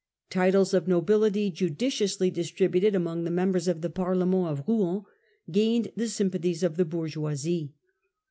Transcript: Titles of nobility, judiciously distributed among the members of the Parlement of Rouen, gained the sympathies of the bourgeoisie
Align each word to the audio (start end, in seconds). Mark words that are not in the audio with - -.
Titles 0.31 0.73
of 0.73 0.87
nobility, 0.87 1.51
judiciously 1.51 2.31
distributed 2.31 2.95
among 2.95 3.23
the 3.23 3.29
members 3.29 3.67
of 3.67 3.81
the 3.81 3.89
Parlement 3.91 4.47
of 4.47 4.67
Rouen, 4.67 5.03
gained 5.51 5.91
the 5.95 6.07
sympathies 6.07 6.63
of 6.63 6.75
the 6.75 6.85
bourgeoisie 6.85 7.71